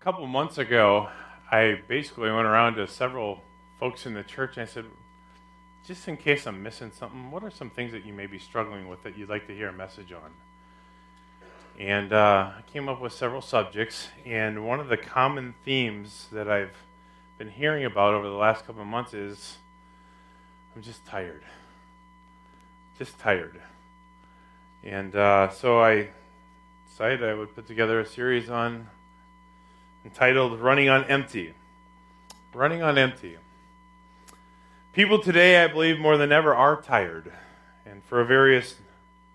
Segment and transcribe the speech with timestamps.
[0.00, 1.10] A couple months ago,
[1.50, 3.42] I basically went around to several
[3.78, 4.86] folks in the church and I said,
[5.86, 8.88] just in case I'm missing something, what are some things that you may be struggling
[8.88, 10.30] with that you'd like to hear a message on?
[11.78, 16.48] And uh, I came up with several subjects, and one of the common themes that
[16.48, 16.76] I've
[17.36, 19.58] been hearing about over the last couple of months is
[20.74, 21.42] I'm just tired.
[22.98, 23.60] Just tired.
[24.82, 26.08] And uh, so I
[26.88, 28.86] decided I would put together a series on
[30.04, 31.54] entitled Running on Empty.
[32.54, 33.36] Running on Empty.
[34.92, 37.32] People today, I believe, more than ever, are tired,
[37.86, 38.76] and for various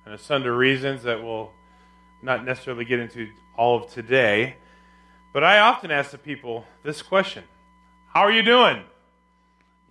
[0.06, 1.52] and asunder reasons that we'll
[2.22, 4.58] not necessarily get into all of today.
[5.34, 7.44] But I often ask the people this question
[8.14, 8.84] How are you doing?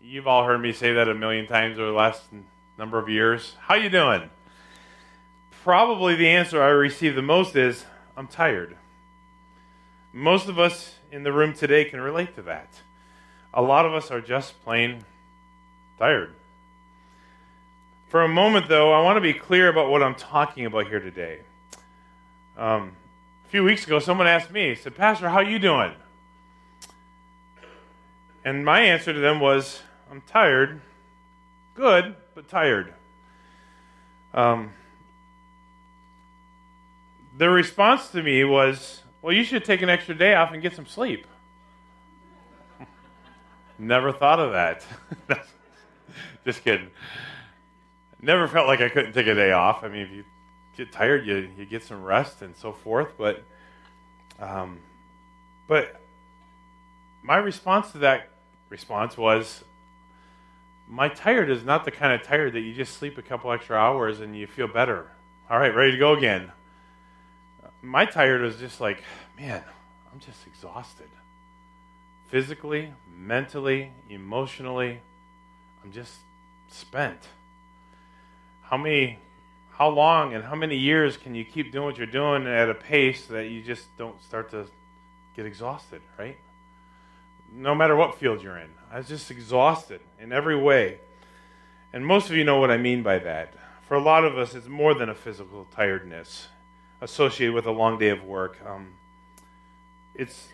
[0.02, 2.22] You've all heard me say that a million times over the last
[2.78, 3.56] number of years.
[3.60, 4.28] How are you doing?
[5.62, 7.86] Probably the answer I receive the most is
[8.16, 8.76] I'm tired.
[10.16, 12.68] Most of us in the room today can relate to that.
[13.52, 15.04] A lot of us are just plain
[15.98, 16.32] tired.
[18.10, 21.00] For a moment, though, I want to be clear about what I'm talking about here
[21.00, 21.40] today.
[22.56, 22.92] Um,
[23.44, 25.92] a few weeks ago, someone asked me, said, Pastor, how are you doing?
[28.44, 30.80] And my answer to them was, I'm tired.
[31.74, 32.94] Good, but tired.
[34.32, 34.74] Um,
[37.36, 40.76] their response to me was, Well, you should take an extra day off and get
[40.76, 41.26] some sleep.
[43.78, 44.84] Never thought of that.
[46.44, 46.90] Just kidding.
[48.20, 49.82] Never felt like I couldn't take a day off.
[49.82, 50.24] I mean, if you
[50.76, 53.14] get tired, you, you get some rest and so forth.
[53.16, 53.42] But,
[54.38, 54.80] um,
[55.68, 55.98] but
[57.22, 58.28] my response to that
[58.68, 59.64] response was,
[60.86, 63.74] my tired is not the kind of tired that you just sleep a couple extra
[63.74, 65.10] hours and you feel better.
[65.48, 66.52] All right, ready to go again.
[67.84, 69.02] My tired was just like,
[69.38, 69.62] man,
[70.10, 71.08] I'm just exhausted.
[72.28, 75.00] Physically, mentally, emotionally,
[75.82, 76.14] I'm just
[76.70, 77.20] spent.
[78.62, 79.18] How many
[79.72, 82.74] how long and how many years can you keep doing what you're doing at a
[82.74, 84.66] pace that you just don't start to
[85.36, 86.38] get exhausted, right?
[87.52, 88.70] No matter what field you're in.
[88.90, 90.98] I was just exhausted in every way.
[91.92, 93.52] And most of you know what I mean by that.
[93.82, 96.48] For a lot of us, it's more than a physical tiredness
[97.04, 98.56] associated with a long day of work.
[98.66, 98.94] Um,
[100.14, 100.48] it's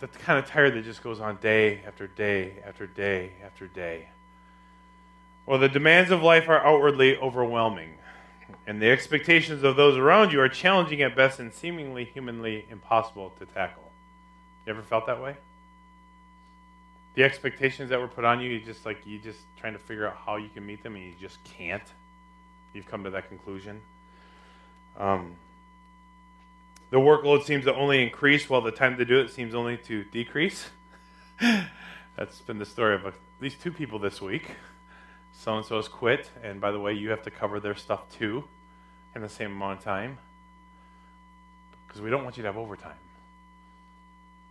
[0.00, 4.08] the kind of tired that just goes on day after day after day after day.
[5.46, 7.94] Well, the demands of life are outwardly overwhelming,
[8.66, 13.32] and the expectations of those around you are challenging at best and seemingly humanly impossible
[13.38, 13.90] to tackle.
[14.66, 15.36] You ever felt that way?
[17.14, 20.06] The expectations that were put on you, you just like you just trying to figure
[20.06, 21.82] out how you can meet them, and you just can't.
[22.74, 23.80] You've come to that conclusion.
[24.98, 25.36] Um,
[26.92, 30.04] the workload seems to only increase while the time to do it seems only to
[30.04, 30.70] decrease.
[31.40, 34.52] That's been the story of at least two people this week
[35.32, 38.08] so and so has quit, and by the way, you have to cover their stuff
[38.16, 38.44] too
[39.14, 40.18] in the same amount of time
[41.86, 42.92] because we don't want you to have overtime.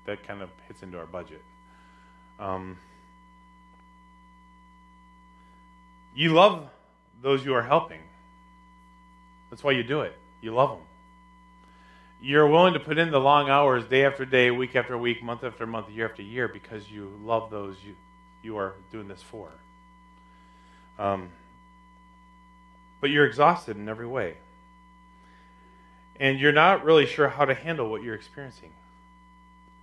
[0.06, 1.44] That kind of hits into our budget.
[2.40, 2.78] Um,
[6.14, 6.68] you love
[7.22, 8.02] those you are helping.
[9.50, 10.18] That's why you do it.
[10.42, 10.88] You love them.
[12.22, 15.44] You're willing to put in the long hours day after day, week after week, month
[15.44, 17.96] after month, year after year because you love those you,
[18.44, 19.50] you are doing this for.
[21.00, 21.30] Um,
[23.00, 24.36] but you're exhausted in every way.
[26.20, 28.72] And you're not really sure how to handle what you're experiencing.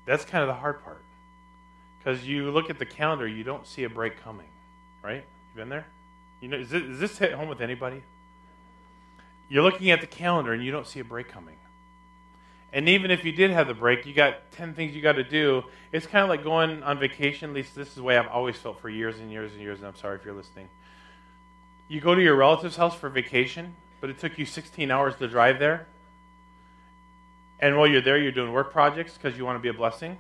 [0.06, 1.03] That's kind of the hard part.
[1.99, 4.47] Because you look at the calendar, you don't see a break coming,
[5.03, 5.25] right?
[5.25, 5.87] You been there?
[6.41, 8.03] You know, is this, is this hit home with anybody?
[9.49, 11.56] You're looking at the calendar and you don't see a break coming.
[12.72, 15.24] And even if you did have the break, you got 10 things you got to
[15.24, 15.64] do.
[15.90, 17.50] It's kind of like going on vacation.
[17.50, 19.78] At least this is the way I've always felt for years and years and years,
[19.78, 20.68] and I'm sorry if you're listening.
[21.88, 25.28] You go to your relative's house for vacation, but it took you 16 hours to
[25.28, 25.86] drive there.
[27.60, 30.19] And while you're there, you're doing work projects because you want to be a blessing.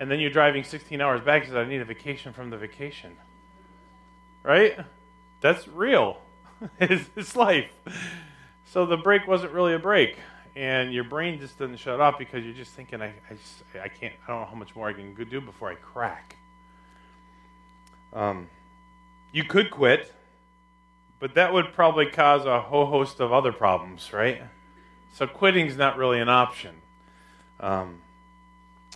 [0.00, 3.16] And then you're driving 16 hours back because I need a vacation from the vacation.
[4.42, 4.78] Right?
[5.42, 6.18] That's real.
[6.80, 7.70] it's, life.
[8.66, 10.16] So the break wasn't really a break.
[10.60, 13.88] And your brain just doesn't shut off because you're just thinking, I, I, just, I
[13.88, 16.36] can't, I don't know how much more I can do before I crack.
[18.12, 18.48] Um,
[19.32, 20.12] you could quit
[21.20, 24.42] but that would probably cause a whole host of other problems, right?
[25.12, 26.74] So quitting's not really an option.
[27.60, 28.00] Um,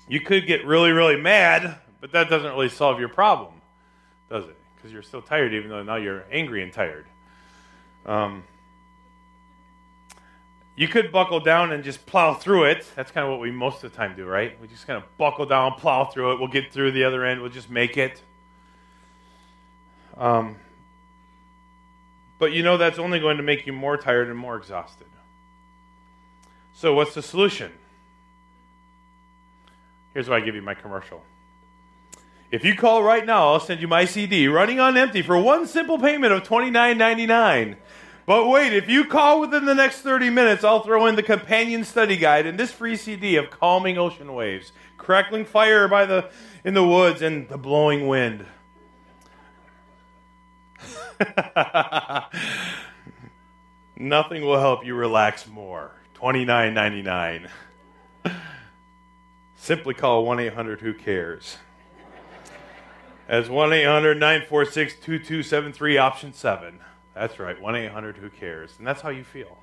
[0.08, 3.60] you could get really, really mad, but that doesn't really solve your problem,
[4.30, 4.56] does it?
[4.74, 7.06] Because you're still tired, even though now you're angry and tired.
[8.06, 8.44] Um,
[10.76, 12.86] You could buckle down and just plow through it.
[12.96, 14.60] That's kind of what we most of the time do, right?
[14.60, 16.38] We just kind of buckle down, plow through it.
[16.40, 17.40] We'll get through the other end.
[17.40, 18.20] We'll just make it.
[20.16, 20.56] Um,
[22.38, 25.06] but you know that's only going to make you more tired and more exhausted.
[26.74, 27.72] So, what's the solution?
[30.12, 31.22] Here's why I give you my commercial.
[32.50, 35.66] If you call right now, I'll send you my CD running on empty for one
[35.66, 37.76] simple payment of $29.99.
[38.26, 41.84] But wait, if you call within the next 30 minutes, I'll throw in the companion
[41.84, 46.30] study guide and this free CD of calming ocean waves, crackling fire by the
[46.64, 48.46] in the woods and the blowing wind.
[53.96, 55.92] Nothing will help you relax more.
[56.14, 57.48] $29.99.
[59.56, 61.58] Simply call 1 800 Who Cares.
[63.28, 66.80] As 1 800 946 2273, option 7.
[67.14, 68.74] That's right, 1 800 Who Cares.
[68.78, 69.58] And that's how you feel.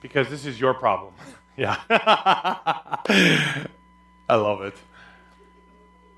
[0.00, 1.14] Because this is your problem.
[1.56, 1.78] yeah.
[4.28, 4.74] I love it.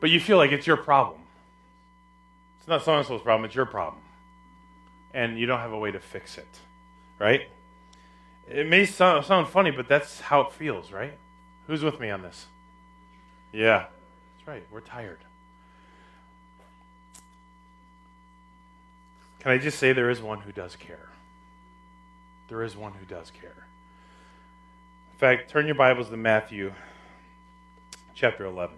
[0.00, 1.20] But you feel like it's your problem.
[2.58, 4.02] It's not so and so's problem, it's your problem.
[5.14, 6.48] And you don't have a way to fix it.
[7.18, 7.48] Right?
[8.48, 11.16] It may sound, sound funny, but that's how it feels, right?
[11.66, 12.46] Who's with me on this?
[13.52, 13.86] Yeah.
[14.36, 14.64] That's right.
[14.72, 15.18] We're tired.
[19.40, 21.08] Can I just say there is one who does care?
[22.48, 23.66] There is one who does care.
[25.12, 26.72] In fact, turn your Bibles to Matthew
[28.14, 28.76] chapter 11.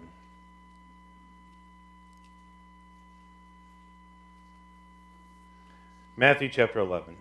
[6.15, 7.17] Matthew chapter 11.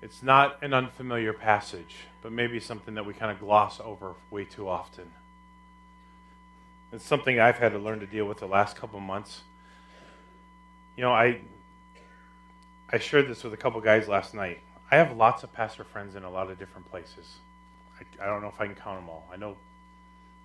[0.00, 4.44] It's not an unfamiliar passage, but maybe something that we kind of gloss over way
[4.44, 5.10] too often.
[6.94, 9.42] It's something I've had to learn to deal with the last couple months.
[10.96, 11.40] You know, I
[12.88, 14.60] I shared this with a couple guys last night.
[14.92, 17.38] I have lots of pastor friends in a lot of different places.
[17.98, 19.26] I, I don't know if I can count them all.
[19.32, 19.56] I know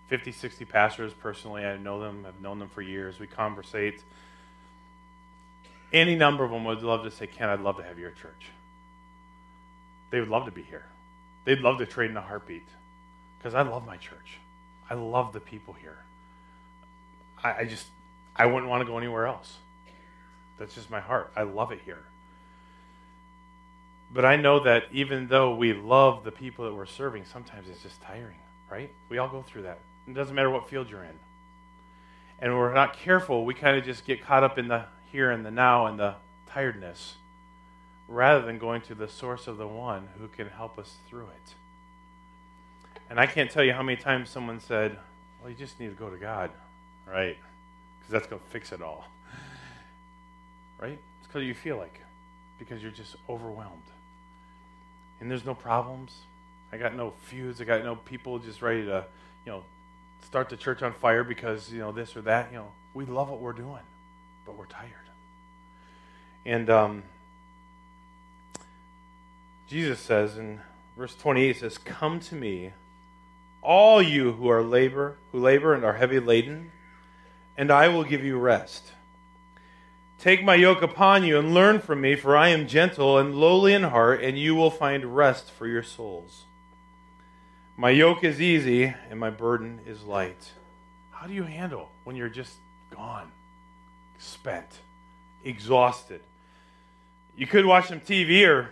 [0.07, 1.63] 50, 60 pastors personally.
[1.63, 2.25] I know them.
[2.27, 3.19] I've known them for years.
[3.19, 4.01] We conversate.
[5.93, 8.49] Any number of them would love to say, Ken, I'd love to have your church.
[10.09, 10.87] They would love to be here.
[11.45, 12.67] They'd love to trade in a heartbeat
[13.37, 14.39] because I love my church.
[14.89, 16.05] I love the people here.
[17.43, 17.87] I, I just,
[18.35, 19.57] I wouldn't want to go anywhere else.
[20.57, 21.31] That's just my heart.
[21.35, 22.03] I love it here.
[24.11, 27.81] But I know that even though we love the people that we're serving, sometimes it's
[27.81, 28.39] just tiring,
[28.69, 28.91] right?
[29.07, 29.79] We all go through that.
[30.07, 31.19] It doesn't matter what field you're in.
[32.39, 35.45] And we're not careful, we kind of just get caught up in the here and
[35.45, 36.15] the now and the
[36.47, 37.15] tiredness
[38.07, 41.53] rather than going to the source of the one who can help us through it.
[43.09, 44.97] And I can't tell you how many times someone said,
[45.41, 46.51] Well, you just need to go to God
[47.09, 47.37] right?
[47.99, 49.05] Because that's going to fix it all.
[50.79, 50.99] Right?
[51.19, 51.99] It's because you feel like
[52.57, 53.81] because you're just overwhelmed.
[55.19, 56.15] And there's no problems.
[56.71, 57.59] I got no feuds.
[57.61, 59.05] I got no people just ready to,
[59.45, 59.63] you know,
[60.25, 62.51] start the church on fire because, you know, this or that.
[62.51, 63.81] You know, we love what we're doing,
[64.45, 64.91] but we're tired.
[66.45, 67.03] And um,
[69.67, 70.61] Jesus says in
[70.97, 72.73] verse 28, says, Come to me,
[73.61, 76.71] all you who are labor, who labor and are heavy laden,
[77.59, 78.93] and I will give you rest.
[80.17, 83.73] Take my yoke upon you and learn from me, for I am gentle and lowly
[83.73, 86.45] in heart, and you will find rest for your souls.
[87.75, 90.51] My yoke is easy and my burden is light.
[91.11, 92.53] How do you handle when you're just
[92.91, 93.29] gone,
[94.19, 94.79] spent,
[95.43, 96.21] exhausted?
[97.35, 98.69] You could watch some TV, or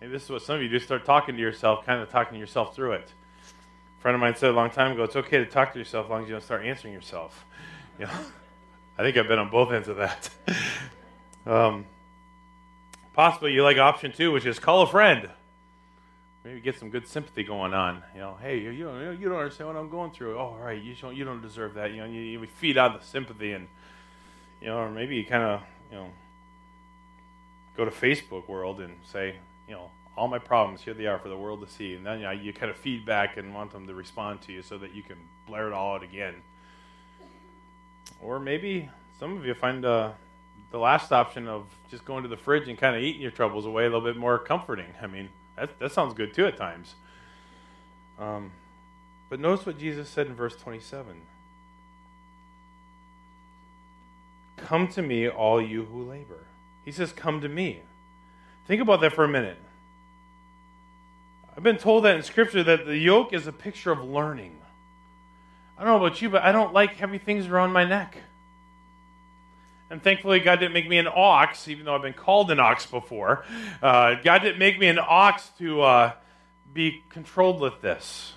[0.00, 2.32] maybe this is what some of you just start talking to yourself, kind of talking
[2.32, 3.12] to yourself through it.
[3.98, 6.06] A friend of mine said a long time ago, it's okay to talk to yourself
[6.06, 7.44] as long as you don't start answering yourself.
[8.00, 8.12] You know,
[8.98, 10.30] I think I've been on both ends of that.
[11.46, 11.84] um,
[13.12, 15.28] possibly you like option two, which is call a friend.
[16.42, 18.02] Maybe get some good sympathy going on.
[18.14, 20.38] You know, hey, you, you don't you don't understand what I'm going through.
[20.38, 21.90] Oh, right, you don't you don't deserve that.
[21.90, 23.68] You know, you, you feed out the sympathy and
[24.62, 26.08] you know, or maybe you kind of you know
[27.76, 29.36] go to Facebook world and say,
[29.68, 32.20] you know, all my problems here they are for the world to see, and then
[32.20, 34.94] you, know, you kind of feedback and want them to respond to you so that
[34.94, 36.36] you can blare it all out again.
[38.22, 38.88] Or maybe
[39.18, 40.12] some of you find uh,
[40.70, 43.66] the last option of just going to the fridge and kind of eating your troubles
[43.66, 44.92] away a little bit more comforting.
[45.02, 46.94] I mean, that, that sounds good too at times.
[48.18, 48.52] Um,
[49.28, 51.22] but notice what Jesus said in verse 27
[54.56, 56.44] Come to me, all you who labor.
[56.84, 57.80] He says, Come to me.
[58.66, 59.56] Think about that for a minute.
[61.56, 64.56] I've been told that in Scripture that the yoke is a picture of learning.
[65.80, 68.18] I don't know about you, but I don't like heavy things around my neck.
[69.88, 72.84] And thankfully, God didn't make me an ox, even though I've been called an ox
[72.84, 73.46] before.
[73.82, 76.12] Uh, God didn't make me an ox to uh,
[76.74, 78.34] be controlled with this.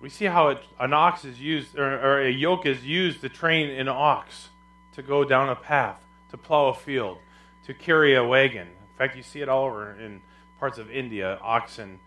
[0.00, 3.28] We see how it, an ox is used, or, or a yoke is used to
[3.28, 4.48] train an ox
[4.94, 7.18] to go down a path, to plow a field,
[7.66, 8.66] to carry a wagon.
[8.66, 10.22] In fact, you see it all over in
[10.58, 12.00] parts of India, oxen,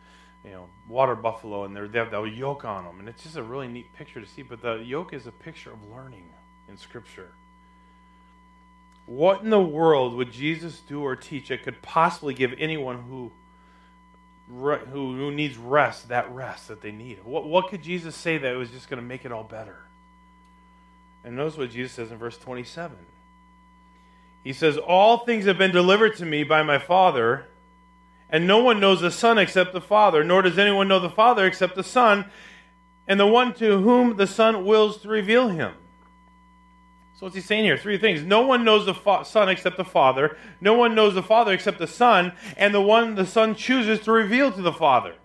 [0.46, 3.00] you know, water buffalo, and they have the yoke on them.
[3.00, 4.44] And it's just a really neat picture to see.
[4.44, 6.30] But the yoke is a picture of learning
[6.70, 7.32] in Scripture.
[9.08, 13.32] What in the world would Jesus do or teach that could possibly give anyone who
[14.48, 14.76] who,
[15.16, 17.24] who needs rest that rest that they need?
[17.24, 19.80] What, what could Jesus say that was just going to make it all better?
[21.24, 22.96] And notice what Jesus says in verse 27.
[24.44, 27.48] He says, All things have been delivered to me by my Father,
[28.36, 31.46] and no one knows the Son except the Father, nor does anyone know the Father
[31.46, 32.26] except the Son,
[33.08, 35.74] and the one to whom the Son wills to reveal him.
[37.14, 37.78] So what's he saying here?
[37.78, 38.24] Three things.
[38.24, 40.36] No one knows the fa- Son except the Father.
[40.60, 44.12] No one knows the Father except the Son, and the one the Son chooses to
[44.12, 45.16] reveal to the Father.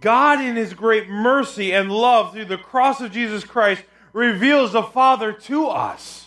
[0.00, 4.82] God, in His great mercy and love through the cross of Jesus Christ, reveals the
[4.82, 6.25] Father to us.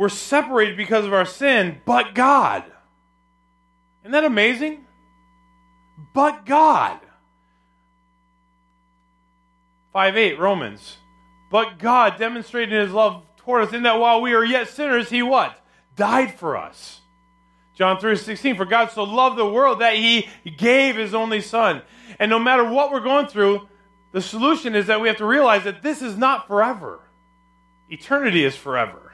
[0.00, 2.64] We're separated because of our sin, but God.
[4.00, 4.86] Isn't that amazing?
[6.14, 6.98] But God.
[9.92, 10.96] 5 8, Romans.
[11.50, 15.22] But God demonstrated his love toward us in that while we are yet sinners, he
[15.22, 15.62] what?
[15.96, 17.02] Died for us.
[17.74, 21.82] John 3 16, for God so loved the world that he gave his only son.
[22.18, 23.68] And no matter what we're going through,
[24.12, 27.00] the solution is that we have to realize that this is not forever.
[27.90, 29.09] Eternity is forever.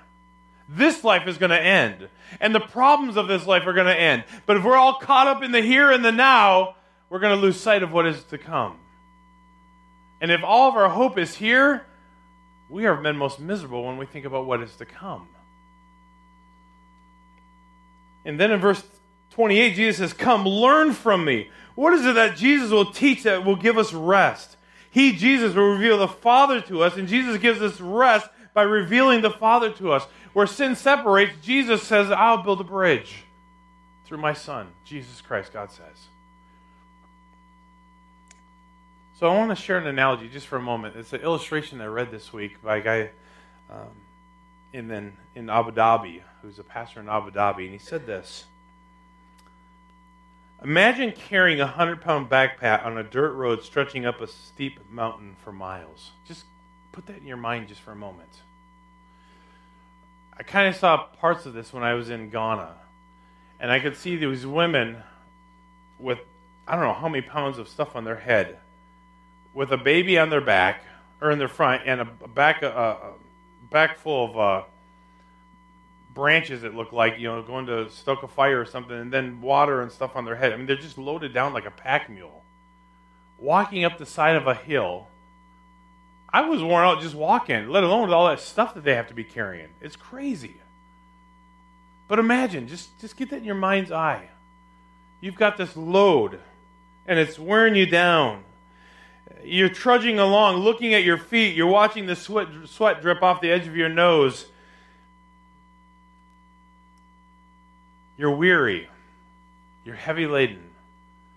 [0.69, 2.09] This life is going to end.
[2.41, 4.25] And the problems of this life are going to end.
[4.47, 6.77] But if we're all caught up in the here and the now,
[7.09, 8.79] we're going to lose sight of what is to come.
[10.21, 11.87] And if all of our hope is here,
[12.69, 15.29] we are men most miserable when we think about what is to come.
[18.25, 18.83] And then in verse
[19.31, 21.49] 28, Jesus says, Come, learn from me.
[21.77, 24.57] What is it that Jesus will teach that will give us rest?
[24.91, 29.21] He, Jesus, will reveal the Father to us, and Jesus gives us rest by revealing
[29.21, 30.07] the Father to us.
[30.37, 33.25] Where sin separates, Jesus says, I'll build a bridge
[34.05, 36.09] through my Son, Jesus Christ, God says.
[39.19, 40.95] So I want to share an analogy just for a moment.
[40.95, 43.11] It's an illustration I read this week by a guy
[43.71, 43.89] um,
[44.75, 48.45] in, in, in Abu Dhabi, who's a pastor in Abu Dhabi, and he said this.
[50.63, 55.37] Imagine carrying a 100 pound backpack on a dirt road stretching up a steep mountain
[55.43, 56.11] for miles.
[56.29, 56.45] Just
[56.93, 58.43] put that in your mind just for a moment.
[60.39, 62.75] I kind of saw parts of this when I was in Ghana.
[63.59, 64.99] And I could see these women
[65.99, 66.19] with,
[66.69, 68.59] I don't know how many pounds of stuff on their head
[69.55, 70.83] with a baby on their back
[71.21, 73.13] or in their front and a, back a, a
[73.71, 74.63] back full of uh,
[76.15, 79.41] branches that look like you know going to stoke a fire or something, and then
[79.41, 80.53] water and stuff on their head.
[80.53, 82.43] I mean, they're just loaded down like a pack mule,
[83.39, 85.09] walking up the side of a hill.
[86.37, 89.09] I was worn out just walking, let alone with all that stuff that they have
[89.09, 89.69] to be carrying.
[89.81, 90.57] It's crazy.
[92.09, 94.29] But imagine, just just get that in your mind's eye.
[95.21, 96.39] You've got this load,
[97.07, 98.45] and it's wearing you down
[99.45, 101.55] you're trudging along, looking at your feet.
[101.55, 104.47] You're watching the sweat, sweat drip off the edge of your nose.
[108.17, 108.89] You're weary.
[109.85, 110.63] You're heavy laden.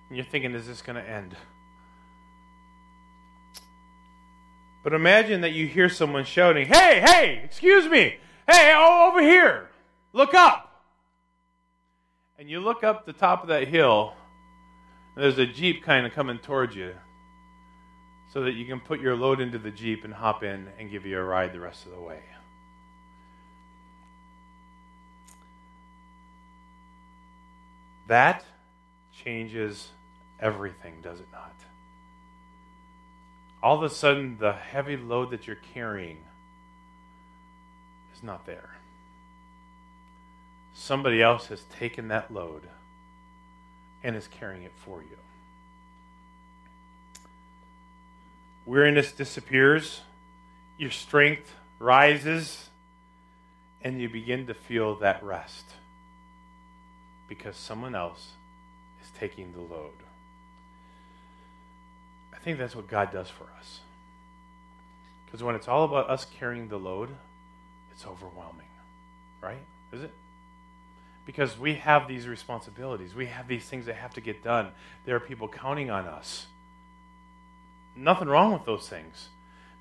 [0.07, 1.35] And you're thinking, is this going to end?
[4.83, 8.17] But imagine that you hear someone shouting, Hey, hey, excuse me.
[8.47, 9.69] Hey, oh, over here.
[10.13, 10.65] Look up.
[12.37, 14.13] And you look up the top of that hill,
[15.15, 16.93] and there's a Jeep kind of coming towards you
[18.33, 21.05] so that you can put your load into the Jeep and hop in and give
[21.05, 22.21] you a ride the rest of the way.
[28.07, 28.43] That
[29.23, 29.89] changes
[30.39, 31.53] everything, does it not?
[33.61, 36.19] All of a sudden, the heavy load that you're carrying
[38.15, 38.77] is not there.
[40.73, 42.63] Somebody else has taken that load
[44.01, 45.17] and is carrying it for you.
[48.65, 50.01] Weariness disappears,
[50.77, 52.69] your strength rises,
[53.81, 55.65] and you begin to feel that rest
[57.27, 58.33] because someone else
[59.03, 59.91] is taking the load.
[62.39, 63.81] I think that's what God does for us.
[65.25, 67.09] Because when it's all about us carrying the load,
[67.91, 68.67] it's overwhelming,
[69.41, 69.61] right?
[69.93, 70.13] Is it?
[71.25, 74.69] Because we have these responsibilities, we have these things that have to get done.
[75.05, 76.47] There are people counting on us.
[77.95, 79.29] Nothing wrong with those things.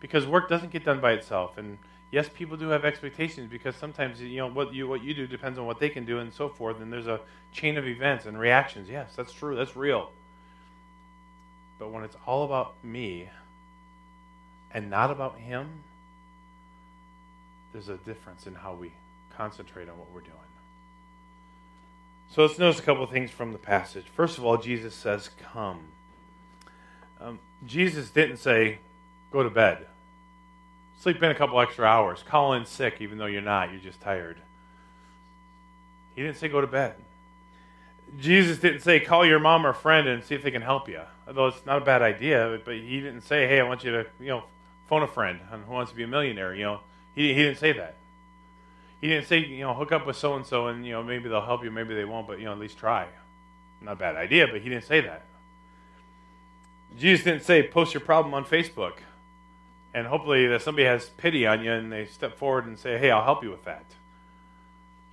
[0.01, 1.59] because work doesn't get done by itself.
[1.59, 1.79] And
[2.11, 5.59] yes, people do have expectations because sometimes you know what you what you do depends
[5.59, 6.81] on what they can do and so forth.
[6.81, 7.21] And there's a
[7.53, 8.89] chain of events and reactions.
[8.89, 9.57] Yes, that's true.
[9.57, 10.11] That's real.
[11.79, 13.29] But when it's all about me
[14.73, 15.69] and not about him,
[17.73, 18.93] there's a difference in how we
[19.37, 20.35] concentrate on what we're doing.
[22.31, 24.05] So let's notice a couple of things from the passage.
[24.15, 25.81] First of all, Jesus says, Come.
[27.21, 28.79] Um, Jesus didn't say,
[29.33, 29.87] Go to bed.
[31.01, 32.23] Sleep in a couple extra hours.
[32.27, 33.71] Call in sick, even though you're not.
[33.71, 34.37] You're just tired.
[36.15, 36.97] He didn't say, Go to bed.
[38.19, 41.01] Jesus didn't say, Call your mom or friend and see if they can help you.
[41.27, 44.07] Although it's not a bad idea, but he didn't say, Hey, I want you to,
[44.21, 44.45] you know,
[44.89, 46.55] phone a friend who wants to be a millionaire.
[46.55, 46.81] You know,
[47.15, 47.95] he, he didn't say that.
[49.01, 51.29] He didn't say, you know, hook up with so and so and, you know, maybe
[51.29, 53.07] they'll help you, maybe they won't, but, you know, at least try.
[53.81, 55.23] Not a bad idea, but he didn't say that.
[56.99, 58.95] Jesus didn't say, post your problem on Facebook.
[59.95, 63.11] And hopefully that somebody has pity on you and they step forward and say, hey,
[63.11, 63.85] I'll help you with that.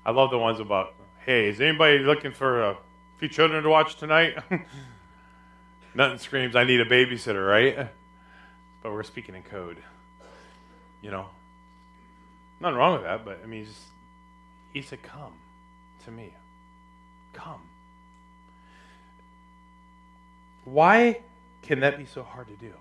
[0.05, 0.93] I love the ones about,
[1.25, 2.77] hey, is anybody looking for a
[3.17, 4.37] few children to watch tonight?
[5.95, 7.89] Nothing screams, I need a babysitter, right?
[8.83, 9.77] But we're speaking in code.
[11.01, 11.27] You know,
[12.59, 13.67] Nothing wrong with that, but I mean,
[14.73, 15.33] he said, Come
[16.05, 16.33] to me.
[17.33, 17.61] Come.
[20.63, 21.19] Why
[21.61, 22.73] can that be so hard to do?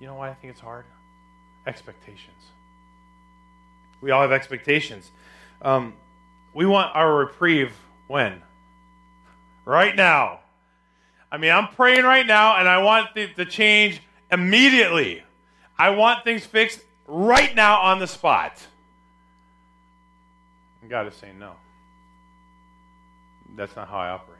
[0.00, 0.84] You know why I think it's hard?
[1.66, 2.50] Expectations.
[4.00, 5.10] We all have expectations.
[5.62, 5.94] Um,
[6.52, 7.72] we want our reprieve
[8.06, 8.42] when?
[9.64, 10.40] Right now.
[11.30, 15.22] I mean, I'm praying right now, and I want the, the change immediately.
[15.78, 18.64] I want things fixed right now on the spot.
[20.80, 21.54] And God is saying, no.
[23.56, 24.38] That's not how I operate.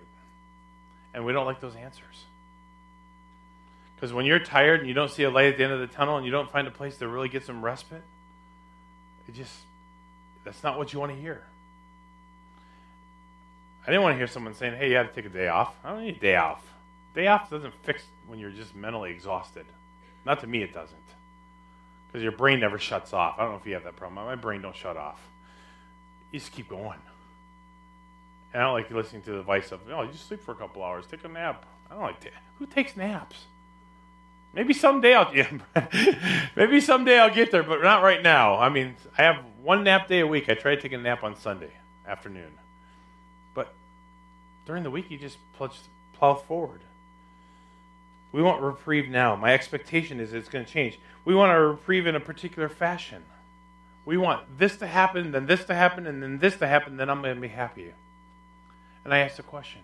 [1.14, 2.24] And we don't like those answers.
[3.94, 5.86] Because when you're tired and you don't see a light at the end of the
[5.86, 8.02] tunnel and you don't find a place to really get some respite,
[9.26, 9.54] it just,
[10.44, 11.44] that's not what you want to hear.
[13.84, 15.74] I didn't want to hear someone saying, hey, you have to take a day off.
[15.84, 16.62] I don't need a day off.
[17.14, 19.66] Day off doesn't fix when you're just mentally exhausted.
[20.24, 20.98] Not to me, it doesn't
[22.14, 23.34] because your brain never shuts off.
[23.38, 24.24] I don't know if you have that problem.
[24.24, 25.20] My brain don't shut off.
[26.30, 27.00] You just keep going.
[28.52, 30.54] And I don't like listening to the advice of, oh, you just sleep for a
[30.54, 31.66] couple hours, take a nap.
[31.90, 32.34] I don't like that.
[32.60, 33.46] Who takes naps?
[34.52, 35.50] Maybe someday I'll yeah,
[36.54, 38.58] maybe someday I'll get there, but not right now.
[38.58, 40.48] I mean, I have one nap day a week.
[40.48, 41.72] I try to take a nap on Sunday
[42.06, 42.52] afternoon.
[44.66, 46.80] During the week you just plow forward.
[48.32, 49.36] We want reprieve now.
[49.36, 50.98] My expectation is it's going to change.
[51.24, 53.22] We want a reprieve in a particular fashion.
[54.04, 57.08] We want this to happen, then this to happen, and then this to happen, then
[57.08, 57.92] I'm going to be happy.
[59.04, 59.82] And I ask the question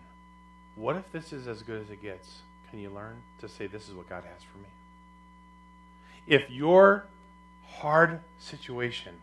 [0.74, 2.40] what if this is as good as it gets?
[2.70, 4.68] Can you learn to say, This is what God has for me?
[6.26, 7.06] If your
[7.66, 9.14] hard situation,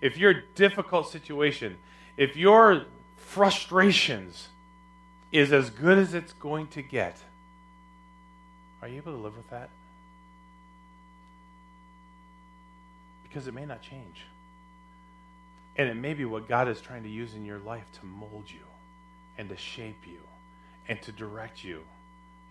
[0.00, 1.78] if your difficult situation,
[2.16, 2.84] if your
[3.16, 4.48] frustrations
[5.34, 7.18] is as good as it's going to get,
[8.80, 9.68] are you able to live with that?
[13.24, 14.26] Because it may not change.
[15.76, 18.44] And it may be what God is trying to use in your life to mold
[18.46, 18.64] you
[19.36, 20.20] and to shape you
[20.88, 21.80] and to direct you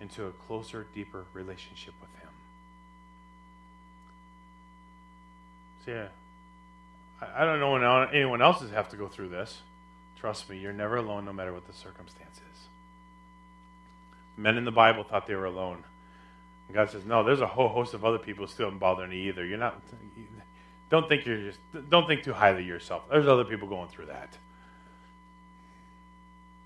[0.01, 2.29] into a closer, deeper relationship with Him.
[5.85, 6.07] So, yeah,
[7.33, 9.61] I, don't know when anyone else has have to go through this.
[10.19, 12.43] Trust me, you're never alone no matter what the circumstances.
[14.37, 15.83] Men in the Bible thought they were alone.
[16.67, 19.27] And God says, no, there's a whole host of other people still don't bother me
[19.27, 19.45] either.
[19.45, 19.81] You're not.
[20.89, 21.59] Don't think you're just.
[21.89, 23.03] Don't think too highly of yourself.
[23.09, 24.29] There's other people going through that.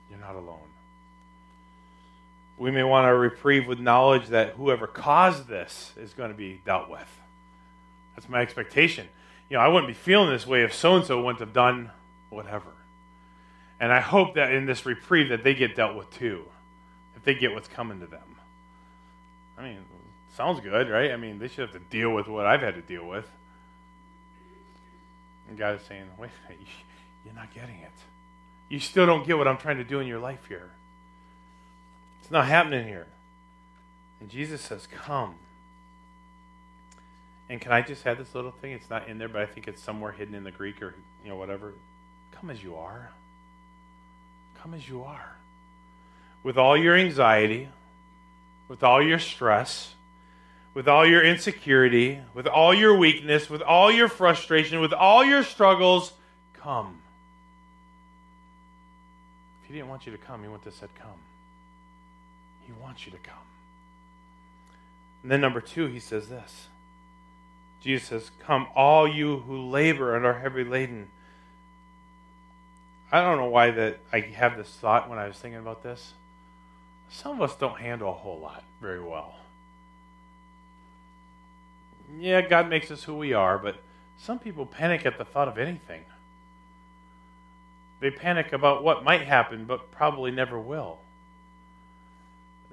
[0.10, 0.60] You're not alone.
[2.58, 6.62] We may want to reprieve with knowledge that whoever caused this is going to be
[6.66, 7.08] dealt with.
[8.16, 9.08] That's my expectation.
[9.50, 11.92] You know, I wouldn't be feeling this way if so and so wouldn't have done
[12.30, 12.72] whatever.
[13.80, 16.46] And I hope that in this reprieve that they get dealt with too,
[17.24, 18.36] they get what's coming to them.
[19.58, 19.78] I mean,
[20.36, 21.12] sounds good, right?
[21.12, 23.26] I mean, they should have to deal with what I've had to deal with.
[25.50, 26.68] And God is saying, wait a minute,
[27.26, 27.92] you're not getting it.
[28.70, 30.72] You still don't get what I'm trying to do in your life here.
[32.22, 33.08] It's not happening here.
[34.20, 35.36] And Jesus says, Come.
[37.50, 38.74] And can I just add this little thing?
[38.74, 41.30] It's not in there, but I think it's somewhere hidden in the Greek or you
[41.30, 41.74] know whatever.
[42.34, 43.12] Come as you are.
[44.62, 45.38] Come as you are.
[46.48, 47.68] With all your anxiety,
[48.70, 49.96] with all your stress,
[50.74, 55.44] with all your insecurity, with all your weakness, with all your frustration, with all your
[55.44, 56.14] struggles,
[56.54, 57.00] come.
[59.62, 61.20] If he didn't want you to come, he wouldn't have said come.
[62.66, 63.36] He wants you to come.
[65.24, 66.68] And then number two, he says this.
[67.82, 71.10] Jesus says, Come, all you who labor and are heavy laden.
[73.12, 76.14] I don't know why that I have this thought when I was thinking about this.
[77.10, 79.36] Some of us don't handle a whole lot very well.
[82.20, 83.78] Yeah, God makes us who we are, but
[84.18, 86.04] some people panic at the thought of anything.
[88.00, 91.00] They panic about what might happen, but probably never will.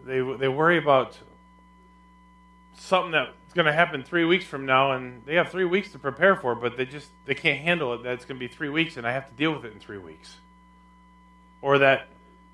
[0.04, 1.18] They, they worry about
[2.76, 5.98] something that's going to happen three weeks from now, and they have three weeks to
[5.98, 8.02] prepare for but they just they can't handle it.
[8.02, 9.80] That it's going to be three weeks, and I have to deal with it in
[9.80, 10.36] three weeks.
[11.62, 12.08] Or that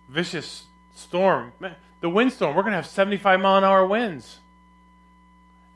[0.09, 0.65] vicious
[1.01, 1.53] storm,
[2.01, 2.55] the windstorm.
[2.55, 4.39] We're going to have 75 mile an hour winds,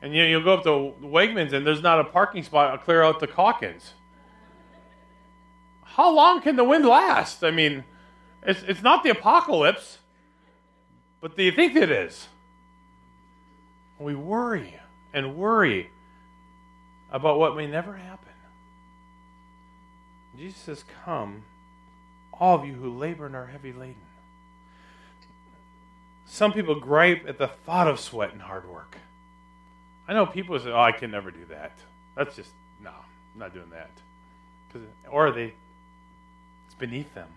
[0.01, 2.83] and you know, you'll go up to Wegmans, and there's not a parking spot to
[2.83, 3.93] clear out the Calkins.
[5.83, 7.43] How long can the wind last?
[7.43, 7.83] I mean,
[8.43, 9.99] it's it's not the apocalypse,
[11.21, 12.27] but do you think it is?
[13.99, 14.75] We worry
[15.13, 15.89] and worry
[17.11, 18.25] about what may never happen.
[20.37, 21.43] Jesus says, Come,
[22.33, 23.95] all of you who labor and are heavy laden.
[26.27, 28.97] Some people gripe at the thought of sweat and hard work.
[30.07, 31.71] I know people say, Oh, I can never do that.
[32.15, 32.51] That's just,
[32.83, 33.89] no, I'm not doing that.
[35.09, 35.53] Or they,
[36.65, 37.29] it's beneath them.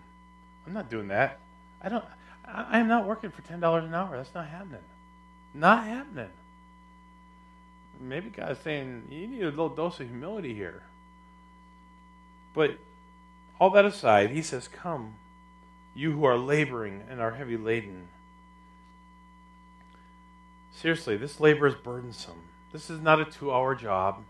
[0.67, 1.39] I'm not doing that.
[1.81, 2.03] I don't,
[2.45, 4.17] I, I'm not working for $10 an hour.
[4.17, 4.81] That's not happening.
[5.53, 6.29] Not happening.
[7.99, 10.83] Maybe God's saying, you need a little dose of humility here.
[12.53, 12.77] But
[13.59, 15.15] all that aside, he says, Come,
[15.93, 18.07] you who are laboring and are heavy laden.
[20.81, 22.41] Seriously, this labor is burdensome.
[22.71, 24.23] This is not a two hour job.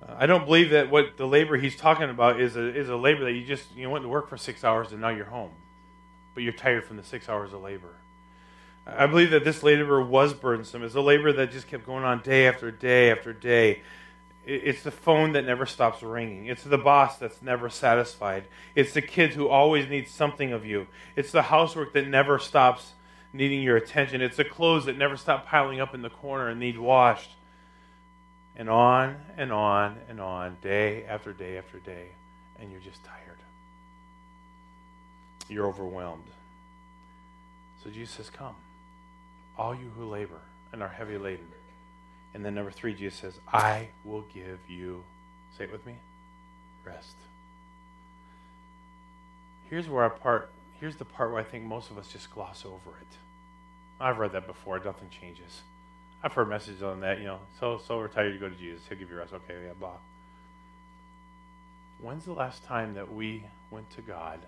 [0.00, 2.94] Uh, I don't believe that what the labor he's talking about is a, is a
[2.94, 5.50] labor that you just you went to work for six hours and now you're home.
[6.34, 7.96] But you're tired from the six hours of labor.
[8.86, 10.84] I believe that this labor was burdensome.
[10.84, 13.82] It's a labor that just kept going on day after day after day.
[14.44, 16.46] It's the phone that never stops ringing.
[16.46, 18.44] It's the boss that's never satisfied.
[18.76, 20.86] It's the kids who always need something of you.
[21.16, 22.92] It's the housework that never stops
[23.36, 24.20] needing your attention.
[24.20, 27.30] It's the clothes that never stop piling up in the corner and need washed.
[28.56, 32.08] And on and on and on, day after day after day.
[32.58, 33.38] And you're just tired.
[35.48, 36.24] You're overwhelmed.
[37.84, 38.56] So Jesus says, Come
[39.58, 40.40] all you who labor
[40.72, 41.46] and are heavy laden.
[42.34, 45.02] And then number three, Jesus says, I will give you,
[45.56, 45.94] say it with me,
[46.84, 47.14] rest.
[49.70, 52.64] Here's where our part, here's the part where I think most of us just gloss
[52.64, 53.16] over it.
[54.00, 55.62] I've read that before, nothing changes.
[56.22, 58.98] I've heard messages on that, you know, so so retired you go to Jesus, he'll
[58.98, 59.32] give you rest.
[59.32, 59.96] Okay, yeah, blah.
[62.00, 64.40] When's the last time that we went to God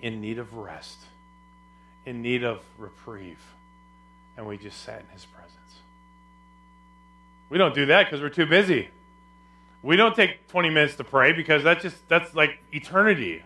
[0.00, 0.98] in need of rest,
[2.04, 3.40] in need of reprieve?
[4.36, 5.52] and we just sat in his presence.
[7.48, 8.88] We don't do that because we're too busy.
[9.82, 13.42] We don't take 20 minutes to pray because that's just that's like eternity.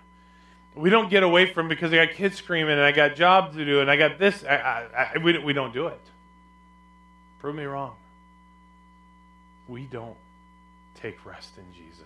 [0.78, 3.64] We don't get away from because I got kids screaming and I got jobs to
[3.64, 4.44] do and I got this.
[4.44, 6.00] I, I, I, we, we don't do it.
[7.40, 7.96] Prove me wrong.
[9.66, 10.16] We don't
[11.00, 12.04] take rest in Jesus.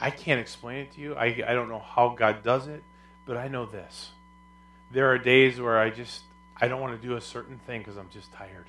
[0.00, 1.14] I can't explain it to you.
[1.14, 2.82] I, I don't know how God does it,
[3.24, 4.10] but I know this.
[4.90, 6.22] There are days where I just
[6.60, 8.66] I don't want to do a certain thing because I'm just tired.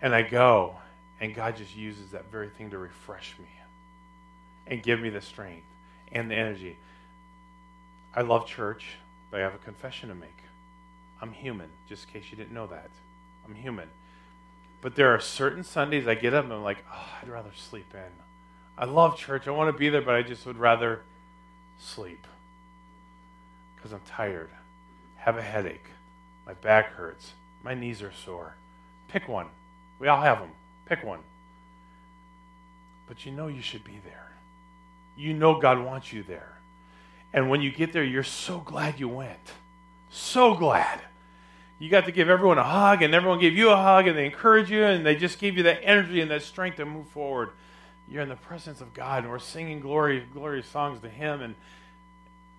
[0.00, 0.76] And I go,
[1.20, 3.48] and God just uses that very thing to refresh me
[4.66, 5.66] and give me the strength
[6.12, 6.76] and the energy.
[8.16, 8.96] I love church,
[9.30, 10.36] but I have a confession to make.
[11.20, 12.90] I'm human, just in case you didn't know that.
[13.44, 13.88] I'm human.
[14.80, 17.86] But there are certain Sundays I get up and I'm like, oh, I'd rather sleep
[17.94, 18.12] in.
[18.76, 19.48] I love church.
[19.48, 21.00] I want to be there, but I just would rather
[21.78, 22.26] sleep
[23.76, 24.50] because I'm tired,
[25.16, 25.86] have a headache.
[26.46, 27.32] My back hurts.
[27.62, 28.54] My knees are sore.
[29.08, 29.46] Pick one.
[29.98, 30.50] We all have them.
[30.86, 31.20] Pick one.
[33.06, 34.32] But you know you should be there.
[35.16, 36.58] You know God wants you there.
[37.34, 39.50] And when you get there, you're so glad you went.
[40.08, 41.00] So glad.
[41.80, 44.24] You got to give everyone a hug, and everyone gave you a hug, and they
[44.24, 47.50] encourage you, and they just gave you that energy and that strength to move forward.
[48.08, 51.56] You're in the presence of God, and we're singing glory, glorious songs to Him, and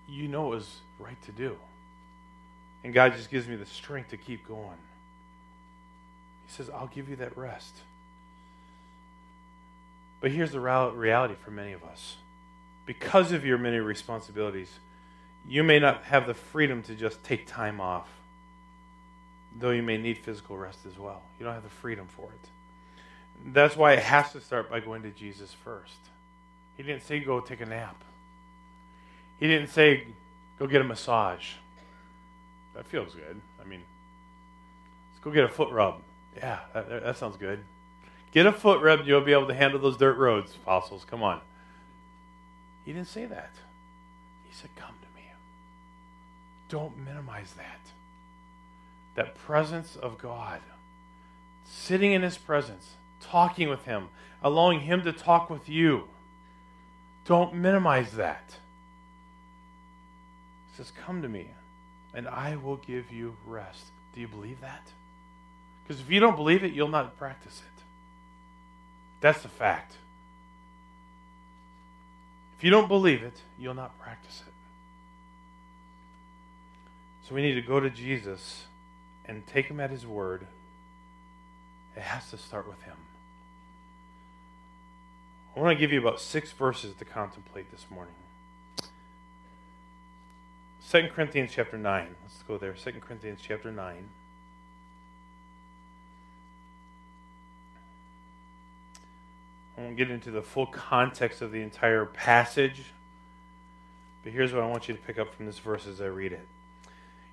[0.10, 1.56] you know it was right to do.
[2.84, 4.78] And God just gives me the strength to keep going.
[6.48, 7.74] He says, I'll give you that rest.
[10.20, 12.18] But here's the reality for many of us
[12.86, 14.70] because of your many responsibilities,
[15.48, 18.08] you may not have the freedom to just take time off,
[19.60, 21.22] though you may need physical rest as well.
[21.40, 22.50] You don't have the freedom for it.
[23.54, 25.98] That's why it has to start by going to Jesus first.
[26.78, 28.04] He didn't say go take a nap,
[29.40, 30.08] He didn't say
[30.60, 31.54] go get a massage.
[32.76, 33.40] That feels good.
[33.62, 33.82] I mean,
[35.14, 36.02] let's go get a foot rub.
[36.36, 37.60] Yeah, that, that sounds good.
[38.34, 41.06] Get a foot rub, you'll be able to handle those dirt roads, apostles.
[41.06, 41.40] Come on.
[42.86, 43.52] He didn't say that.
[44.48, 45.28] He said, Come to me.
[46.70, 47.80] Don't minimize that.
[49.16, 50.62] That presence of God,
[51.66, 54.10] sitting in His presence, talking with Him,
[54.44, 56.04] allowing Him to talk with you.
[57.26, 58.58] Don't minimize that.
[60.72, 61.50] He says, Come to me,
[62.14, 63.86] and I will give you rest.
[64.14, 64.92] Do you believe that?
[65.84, 67.84] Because if you don't believe it, you'll not practice it.
[69.22, 69.96] That's the fact.
[72.58, 74.54] If you don't believe it, you'll not practice it.
[77.28, 78.66] So we need to go to Jesus
[79.26, 80.46] and take him at his word.
[81.96, 82.98] It has to start with him.
[85.56, 88.14] I want to give you about six verses to contemplate this morning.
[90.92, 92.08] 2 Corinthians chapter 9.
[92.24, 92.74] Let's go there.
[92.74, 94.10] 2 Corinthians chapter 9.
[99.86, 102.84] Won't get into the full context of the entire passage,
[104.24, 106.34] but here's what I want you to pick up from this verse as I read
[106.34, 106.48] it.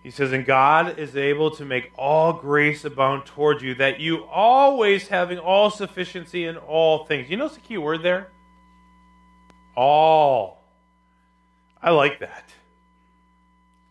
[0.02, 4.24] He says, And God is able to make all grace abound toward you, that you
[4.24, 7.30] always having all sufficiency in all things.
[7.30, 8.28] You notice the key word there?
[9.74, 10.62] All.
[11.82, 12.52] I like that.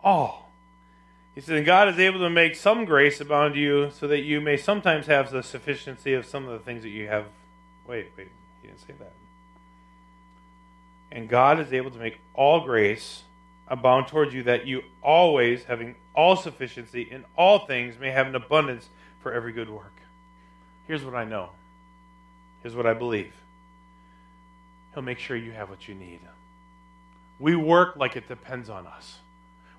[0.04, 0.52] All.
[1.34, 4.20] He says, And God is able to make some grace abound to you, so that
[4.20, 7.26] you may sometimes have the sufficiency of some of the things that you have.
[7.88, 8.28] Wait, wait.
[8.62, 9.14] He didn't say that.
[11.12, 13.24] And God is able to make all grace
[13.68, 18.36] abound towards you, that you always, having all sufficiency in all things, may have an
[18.36, 18.90] abundance
[19.22, 19.94] for every good work.
[20.88, 21.50] Here's what I know.
[22.62, 23.34] Here's what I believe.
[24.94, 26.20] He'll make sure you have what you need.
[27.40, 29.18] We work like it depends on us.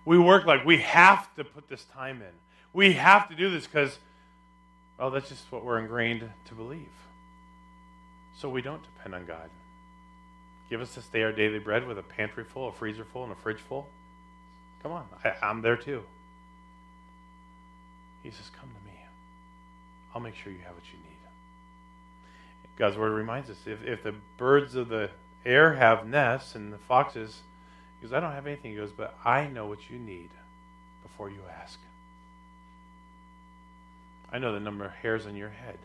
[0.05, 2.33] We work like we have to put this time in.
[2.73, 3.99] We have to do this because,
[4.99, 6.89] well, that's just what we're ingrained to believe.
[8.39, 9.51] So we don't depend on God.
[10.71, 13.33] Give us this day our daily bread with a pantry full, a freezer full, and
[13.33, 13.89] a fridge full.
[14.83, 16.03] Come on, I, I'm there too.
[18.23, 18.99] He says, Come to me.
[20.15, 21.13] I'll make sure you have what you need.
[22.79, 25.11] God's word reminds us if, if the birds of the
[25.45, 27.43] air have nests and the foxes,
[28.01, 28.73] he goes, I don't have anything.
[28.73, 30.31] He goes, But I know what you need
[31.03, 31.79] before you ask.
[34.33, 35.79] I know the number of hairs on your head.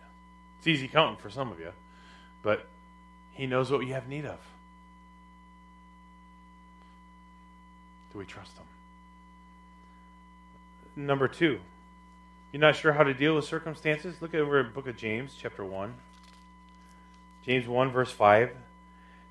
[0.59, 1.71] It's easy counting for some of you
[2.41, 2.65] but
[3.33, 4.39] He knows what you have need of.
[8.11, 8.65] Do we trust Him?
[11.05, 11.59] Number two,
[12.51, 14.15] you're not sure how to deal with circumstances?
[14.21, 15.93] Look over in book of James, chapter 1.
[17.45, 18.51] James 1, verse 5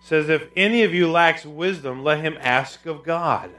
[0.00, 3.50] says, If any of you lacks wisdom, let him ask of God,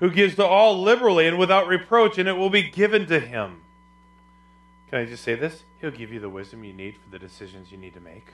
[0.00, 3.60] who gives to all liberally and without reproach, and it will be given to him.
[4.88, 5.62] Can I just say this?
[5.80, 8.28] He'll give you the wisdom you need for the decisions you need to make.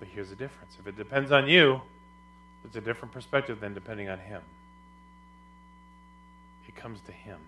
[0.00, 1.82] But here's the difference if it depends on you,
[2.64, 4.42] it's a different perspective than depending on Him.
[6.66, 7.38] It comes to Him.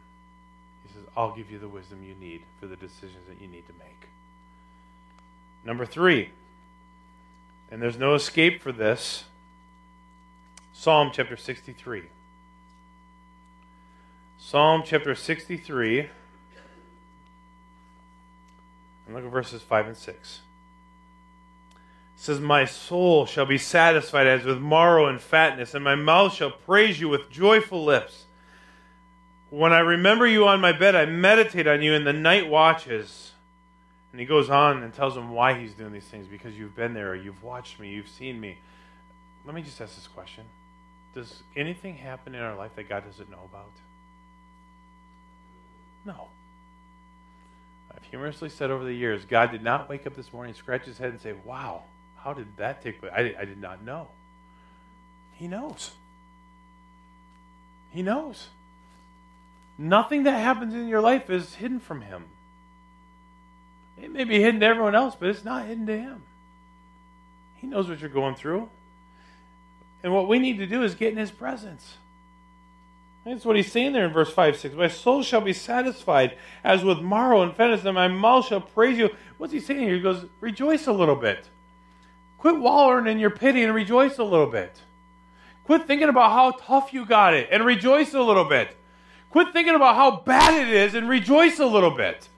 [0.87, 3.67] He says, I'll give you the wisdom you need for the decisions that you need
[3.67, 4.09] to make.
[5.65, 6.31] Number three,
[7.71, 9.25] and there's no escape for this
[10.75, 12.03] Psalm chapter 63.
[14.39, 16.09] Psalm chapter 63.
[19.07, 20.41] And look at verses 5 and 6
[22.23, 26.53] says, My soul shall be satisfied as with marrow and fatness, and my mouth shall
[26.53, 28.27] praise you with joyful lips.
[29.51, 33.33] When I remember you on my bed, I meditate on you in the night watches.
[34.13, 36.95] And he goes on and tells him why he's doing these things because you've been
[36.95, 38.57] there, you've watched me, you've seen me.
[39.45, 40.45] Let me just ask this question
[41.17, 43.73] Does anything happen in our life that God doesn't know about?
[46.07, 46.29] No.
[47.93, 50.99] I've humorously said over the years, God did not wake up this morning, scratch his
[50.99, 51.83] head, and say, Wow,
[52.23, 53.13] how did that take place?
[53.15, 54.09] I, I did not know.
[55.35, 55.93] He knows.
[57.91, 58.49] He knows.
[59.77, 62.25] Nothing that happens in your life is hidden from Him.
[64.01, 66.23] It may be hidden to everyone else, but it's not hidden to Him.
[67.57, 68.69] He knows what you're going through.
[70.03, 71.97] And what we need to do is get in His presence.
[73.25, 74.75] That's what he's saying there in verse 5 6.
[74.75, 78.99] My soul shall be satisfied as with marrow and fatness, and my mouth shall praise
[78.99, 79.11] you.
[79.39, 79.95] What's he saying here?
[79.95, 81.49] He goes, Rejoice a little bit.
[82.43, 84.81] Quit wallowing in your pity and rejoice a little bit.
[85.63, 88.77] Quit thinking about how tough you got it and rejoice a little bit.
[89.31, 92.29] Quit thinking about how bad it is and rejoice a little bit.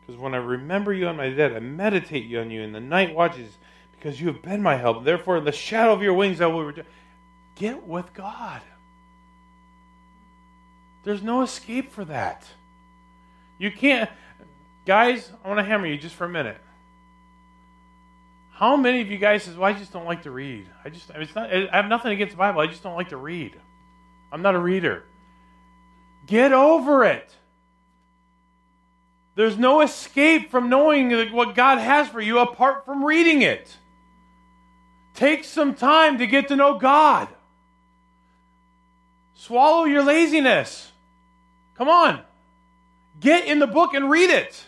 [0.00, 3.16] Because when I remember you on my bed, I meditate on you in the night
[3.16, 3.58] watches
[3.90, 5.02] because you have been my help.
[5.02, 6.86] Therefore, in the shadow of your wings, I will rejoice.
[7.56, 8.60] Get with God.
[11.02, 12.46] There's no escape for that.
[13.58, 14.08] You can't.
[14.86, 16.60] Guys, I want to hammer you just for a minute.
[18.52, 20.68] How many of you guys says, "Well, I just don't like to read.
[20.84, 22.60] I just it's not I have nothing against the Bible.
[22.60, 23.58] I just don't like to read.
[24.32, 25.04] I'm not a reader."
[26.26, 27.34] Get over it.
[29.34, 33.76] There's no escape from knowing what God has for you apart from reading it.
[35.14, 37.28] Take some time to get to know God.
[39.34, 40.92] Swallow your laziness.
[41.74, 42.20] Come on.
[43.18, 44.66] Get in the book and read it.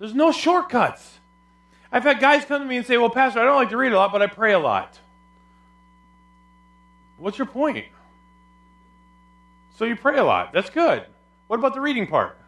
[0.00, 1.20] There's no shortcuts.
[1.92, 3.92] I've had guys come to me and say, Well, Pastor, I don't like to read
[3.92, 4.98] a lot, but I pray a lot.
[7.18, 7.84] What's your point?
[9.76, 10.52] So you pray a lot.
[10.52, 11.04] That's good.
[11.48, 12.38] What about the reading part?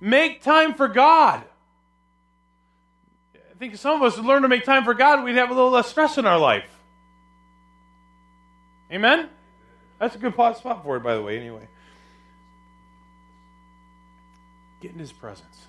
[0.00, 1.44] Make time for God.
[3.34, 5.54] I think some of us would learn to make time for God, we'd have a
[5.54, 6.70] little less stress in our life.
[8.92, 9.28] Amen?
[9.98, 11.68] That's a good spot for it, by the way, anyway.
[14.80, 15.66] Get in His presence.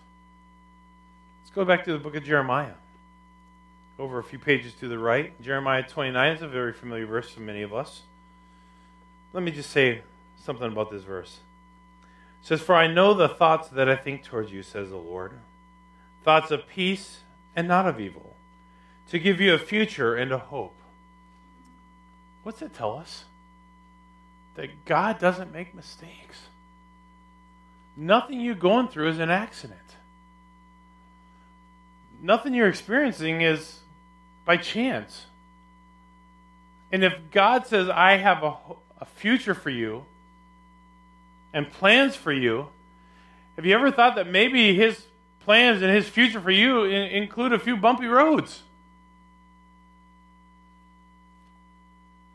[1.52, 2.76] Let's go back to the book of Jeremiah.
[4.00, 5.34] Over a few pages to the right.
[5.42, 8.04] Jeremiah 29 is a very familiar verse for many of us.
[9.34, 10.02] Let me just say
[10.46, 11.40] something about this verse.
[12.42, 15.34] It says, For I know the thoughts that I think towards you, says the Lord.
[16.24, 17.20] Thoughts of peace
[17.54, 18.34] and not of evil,
[19.10, 20.78] to give you a future and a hope.
[22.44, 23.26] What's it tell us?
[24.56, 26.48] That God doesn't make mistakes.
[27.98, 29.80] Nothing you're going through is an accident.
[32.22, 33.80] Nothing you're experiencing is
[34.46, 35.26] by chance.
[36.92, 38.56] And if God says, I have a,
[39.00, 40.06] a future for you,
[41.54, 42.68] and plans for you,
[43.56, 45.06] have you ever thought that maybe His
[45.42, 48.62] plans and His future for you include a few bumpy roads?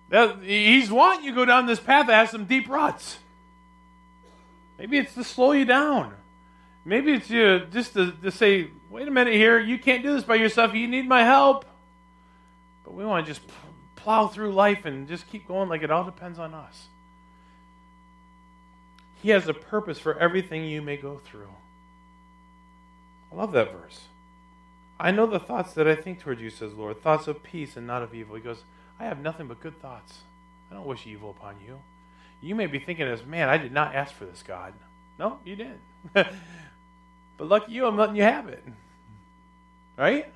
[0.08, 3.18] That he's wanting you to go down this path that has some deep ruts.
[4.78, 6.14] Maybe it's to slow you down.
[6.84, 10.24] Maybe it's you just to, to say, wait a minute here, you can't do this
[10.24, 11.64] by yourself, you need my help.
[12.84, 13.46] But we want to just
[13.96, 16.86] plow through life and just keep going like it all depends on us.
[19.22, 21.48] He has a purpose for everything you may go through.
[23.32, 24.02] I love that verse.
[24.98, 27.86] I know the thoughts that I think toward you, says Lord, thoughts of peace and
[27.86, 28.36] not of evil.
[28.36, 28.62] He goes,
[28.98, 30.20] I have nothing but good thoughts.
[30.70, 31.80] I don't wish evil upon you.
[32.40, 34.72] You may be thinking as, man, I did not ask for this, God.
[35.18, 35.80] No, you didn't.
[37.36, 38.64] but lucky you, I'm letting you have it.
[39.96, 40.32] Right?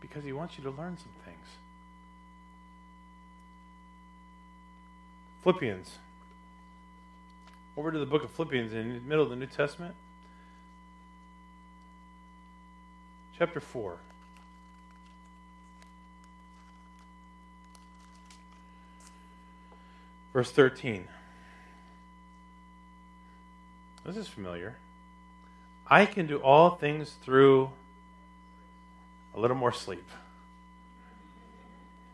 [0.00, 1.46] Because he wants you to learn some things.
[5.42, 5.98] Philippians
[7.78, 9.94] over to the book of Philippians in the middle of the New Testament.
[13.38, 13.96] Chapter 4.
[20.32, 21.06] Verse 13.
[24.04, 24.76] This is familiar.
[25.90, 27.70] I can do all things through
[29.34, 30.06] a little more sleep.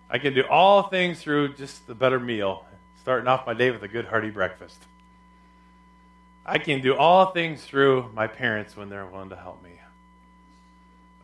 [0.08, 2.64] I can do all things through just the better meal,
[3.00, 4.80] starting off my day with a good hearty breakfast.
[6.46, 9.80] I can do all things through my parents when they're willing to help me.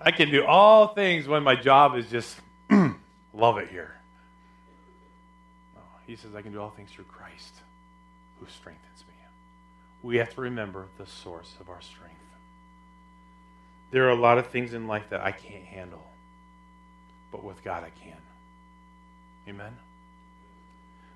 [0.00, 2.36] I can do all things when my job is just
[3.34, 3.94] love it here.
[5.76, 7.54] No, he says, I can do all things through Christ
[8.40, 9.14] who strengthens me.
[10.02, 12.16] We have to remember the source of our strength.
[13.90, 16.06] There are a lot of things in life that I can't handle,
[17.32, 18.16] but with God I can.
[19.48, 19.76] Amen.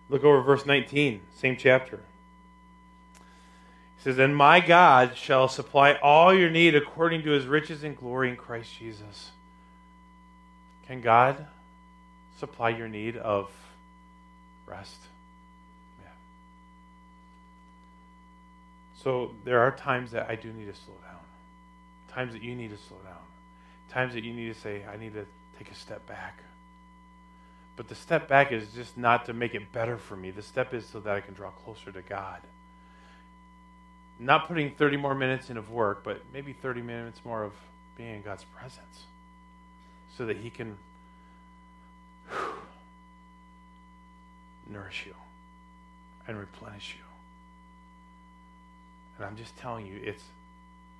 [0.09, 2.01] Look over verse 19, same chapter
[3.97, 7.97] He says, And my God shall supply all your need according to his riches and
[7.97, 9.31] glory in Christ Jesus.
[10.87, 11.47] Can God
[12.39, 13.51] supply your need of
[14.67, 14.99] rest?
[16.03, 16.11] Yeah.
[19.03, 21.24] So there are times that I do need to slow down,
[22.14, 23.22] times that you need to slow down,
[23.90, 25.27] times that you need to say, I need to
[25.59, 26.38] take a step back.
[27.77, 30.31] But the step back is just not to make it better for me.
[30.31, 32.40] The step is so that I can draw closer to God
[34.18, 37.52] not putting 30 more minutes in of work, but maybe 30 minutes more of
[37.96, 39.04] being in God's presence
[40.17, 40.77] so that He can
[42.31, 42.54] whew,
[44.69, 45.15] nourish you
[46.29, 47.04] and replenish you.
[49.17, 50.25] And I'm just telling you, it's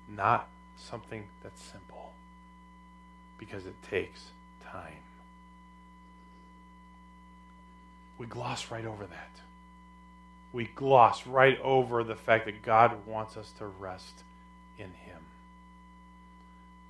[0.07, 0.47] not
[0.77, 2.13] something that's simple
[3.37, 4.31] because it takes
[4.71, 4.93] time.
[8.17, 9.35] We gloss right over that
[10.55, 14.23] we gloss right over the fact that God wants us to rest
[14.77, 15.19] in Him.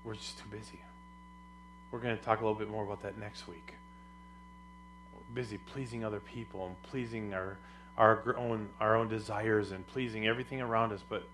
[0.03, 0.79] We're just too busy.
[1.89, 3.73] We're going to talk a little bit more about that next week.
[5.15, 7.57] We're busy pleasing other people and pleasing our,
[7.97, 11.27] our own our own desires and pleasing everything around us, but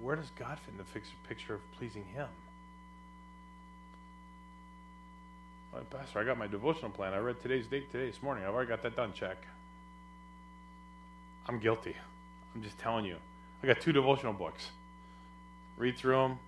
[0.00, 2.28] where does God fit in the picture of pleasing Him?
[5.72, 7.12] Well, Pastor, I got my devotional plan.
[7.12, 8.44] I read today's date today this morning.
[8.44, 9.12] I've already got that done.
[9.12, 9.36] Check.
[11.46, 11.94] I'm guilty.
[12.54, 13.16] I'm just telling you.
[13.62, 14.70] I got two devotional books.
[15.76, 16.38] Read through them.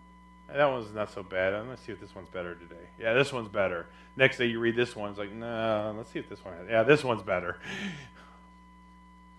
[0.50, 1.54] Eh, that one's not so bad.
[1.68, 2.84] Let's see if this one's better today.
[2.98, 3.86] Yeah, this one's better.
[4.16, 5.10] Next day you read this one.
[5.10, 6.66] It's like, nah, let's see if this one has.
[6.68, 7.58] Yeah, this one's better.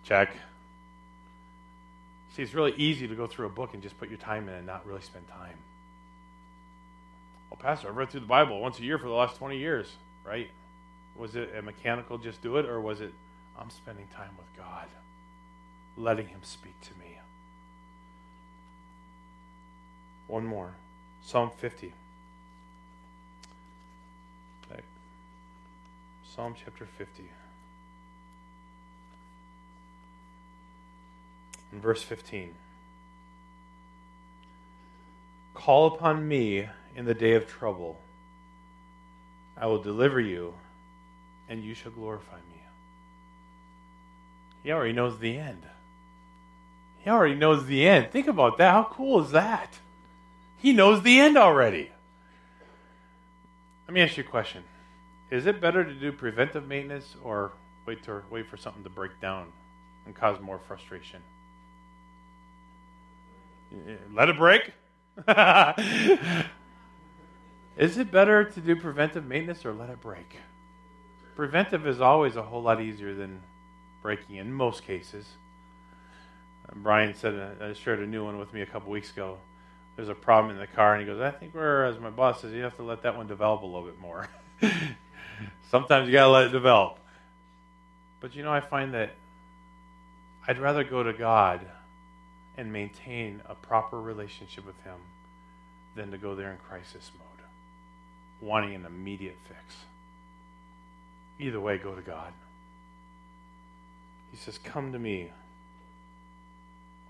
[0.03, 0.35] Check.
[2.35, 4.55] See, it's really easy to go through a book and just put your time in
[4.55, 5.57] and not really spend time.
[7.49, 9.91] Well, Pastor, I've read through the Bible once a year for the last 20 years,
[10.25, 10.49] right?
[11.15, 13.13] Was it a mechanical just do it, or was it
[13.59, 14.87] I'm spending time with God,
[15.95, 17.19] letting Him speak to me?
[20.27, 20.73] One more
[21.23, 21.93] Psalm 50.
[26.35, 27.29] Psalm chapter 50.
[31.73, 32.53] In verse 15.
[35.55, 37.99] Call upon me in the day of trouble.
[39.57, 40.53] I will deliver you,
[41.49, 42.61] and you shall glorify me.
[44.63, 45.63] He already knows the end.
[46.99, 48.11] He already knows the end.
[48.11, 48.71] Think about that.
[48.71, 49.79] How cool is that?
[50.57, 51.91] He knows the end already.
[53.87, 54.63] Let me ask you a question.
[55.29, 57.51] Is it better to do preventive maintenance or
[57.85, 59.51] wait to wait for something to break down
[60.05, 61.21] and cause more frustration?
[64.13, 64.73] Let it break?
[67.77, 70.37] is it better to do preventive maintenance or let it break?
[71.35, 73.41] Preventive is always a whole lot easier than
[74.01, 75.25] breaking in most cases.
[76.75, 79.37] Brian said, uh, shared a new one with me a couple weeks ago
[79.95, 82.41] there's a problem in the car, and he goes, I think we're, as my boss
[82.41, 84.27] says, you have to let that one develop a little bit more.
[85.69, 86.99] Sometimes you got to let it develop.
[88.19, 89.11] But you know, I find that
[90.47, 91.61] I'd rather go to God
[92.57, 94.97] and maintain a proper relationship with Him
[95.95, 97.47] than to go there in crisis mode,
[98.41, 99.59] wanting an immediate fix.
[101.39, 102.33] Either way, go to God.
[104.31, 105.31] He says, Come to me,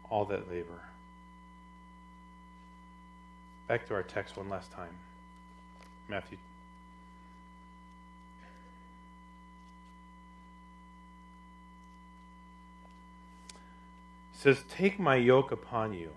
[0.10, 0.82] all that labor
[3.68, 4.96] Back to our text one last time.
[6.10, 6.38] Matthew.
[14.44, 16.10] Says, Take my yoke upon you.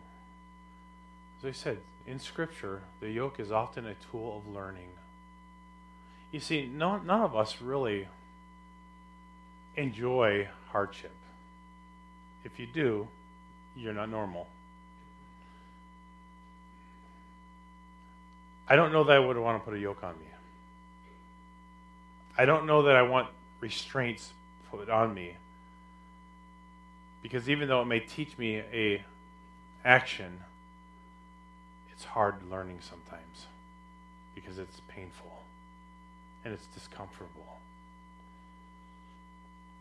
[1.39, 4.89] As I said, in Scripture, the yoke is often a tool of learning.
[6.33, 8.09] You see, no, none of us really
[9.77, 11.14] enjoy hardship.
[12.45, 13.07] If you do,
[13.77, 14.49] you're not normal.
[18.68, 20.27] I don't know that I would want to put a yoke on me.
[22.37, 23.29] I don't know that I want
[23.61, 24.33] restraints
[24.70, 25.37] put on me.
[27.27, 29.05] Because even though it may teach me a
[29.85, 30.45] action,
[31.91, 33.47] it's hard learning sometimes
[34.33, 35.43] because it's painful
[36.45, 37.59] and it's discomfortable.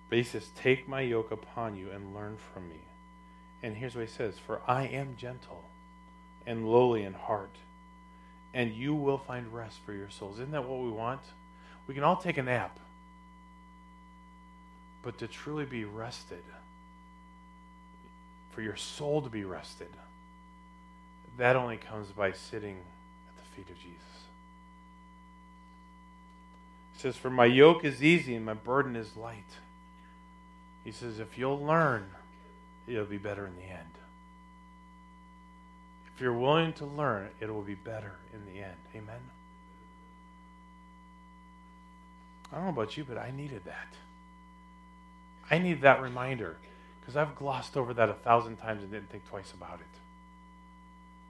[0.10, 2.82] But he says, Take my yoke upon you and learn from me.
[3.62, 5.66] And here's what he says For I am gentle
[6.48, 7.58] and lowly in heart
[8.56, 10.40] and you will find rest for your souls.
[10.40, 11.22] Isn't that what we want?
[11.86, 12.80] We can all take a nap.
[15.04, 16.42] But to truly be rested,
[18.56, 19.90] for your soul to be rested,
[21.38, 24.00] that only comes by sitting at the feet of Jesus.
[26.94, 29.44] He says, For my yoke is easy and my burden is light.
[30.86, 32.10] He says, If you'll learn,
[32.88, 33.82] it'll be better in the end.
[36.16, 38.78] If you're willing to learn, it will be better in the end.
[38.96, 39.20] Amen.
[42.54, 43.88] I don't know about you, but I needed that.
[45.52, 46.56] I need that reminder
[47.06, 50.00] because I've glossed over that a thousand times and didn't think twice about it.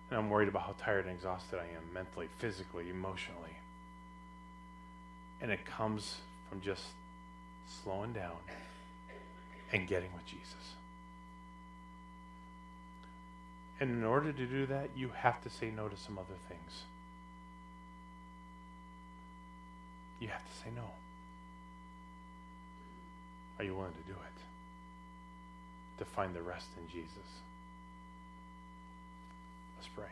[0.09, 3.57] And I'm worried about how tired and exhausted I am mentally, physically, emotionally.
[5.41, 6.19] And it comes
[6.49, 6.81] from just
[7.83, 8.37] slowing down
[9.73, 10.75] and getting with Jesus.
[13.81, 16.83] And in order to do that, you have to say no to some other things.
[20.21, 20.89] You have to say no.
[23.59, 24.54] Are you willing to do it?
[25.99, 27.27] To find the rest in Jesus.
[29.77, 30.11] Let's pray.